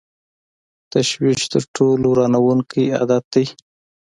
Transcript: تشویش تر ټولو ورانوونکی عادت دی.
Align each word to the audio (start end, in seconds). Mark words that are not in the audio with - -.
تشویش 0.91 1.41
تر 1.51 1.63
ټولو 1.75 2.05
ورانوونکی 2.11 2.83
عادت 2.97 3.23
دی. 3.33 3.45